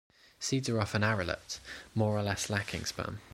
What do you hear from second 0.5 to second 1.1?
are often